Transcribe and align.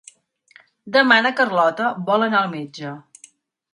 Demà 0.95 1.17
na 1.25 1.33
Carlota 1.41 1.91
vol 2.11 2.27
anar 2.29 2.41
al 2.43 2.51
metge. 2.59 2.95